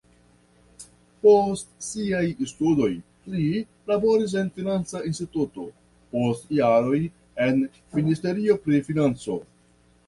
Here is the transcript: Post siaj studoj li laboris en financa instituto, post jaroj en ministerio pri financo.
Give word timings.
Post 1.25 1.67
siaj 1.87 2.21
studoj 2.53 2.89
li 3.35 3.43
laboris 3.93 4.35
en 4.43 4.51
financa 4.57 5.03
instituto, 5.11 5.67
post 6.17 6.51
jaroj 6.63 6.99
en 7.49 7.65
ministerio 8.01 8.59
pri 8.67 8.87
financo. 8.91 9.41